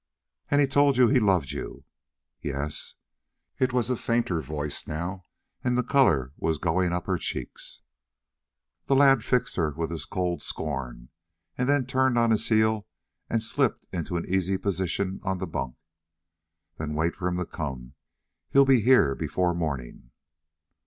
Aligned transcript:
"And 0.49 0.59
he 0.59 0.65
told 0.65 0.97
you 0.97 1.07
he 1.09 1.19
loved 1.19 1.51
you?" 1.51 1.85
"Yes." 2.41 2.95
It 3.59 3.71
was 3.71 3.91
a 3.91 3.95
fainter 3.95 4.41
voice 4.41 4.87
now, 4.87 5.25
and 5.63 5.77
the 5.77 5.83
color 5.83 6.33
was 6.37 6.57
going 6.57 6.91
up 6.91 7.05
her 7.05 7.19
cheeks. 7.19 7.81
The 8.87 8.95
lad 8.95 9.23
fixed 9.23 9.57
her 9.57 9.69
with 9.69 9.91
his 9.91 10.05
cold 10.05 10.41
scorn 10.41 11.09
and 11.55 11.69
then 11.69 11.85
turned 11.85 12.17
on 12.17 12.31
his 12.31 12.49
heel 12.49 12.87
and 13.29 13.43
slipped 13.43 13.85
into 13.93 14.17
an 14.17 14.25
easy 14.27 14.57
position 14.57 15.19
on 15.21 15.37
the 15.37 15.45
bunk. 15.45 15.75
"Then 16.79 16.95
wait 16.95 17.13
for 17.15 17.27
him 17.27 17.37
to 17.37 17.45
come. 17.45 17.93
He'll 18.49 18.65
be 18.65 18.81
here 18.81 19.13
before 19.13 19.53
morning." 19.53 20.09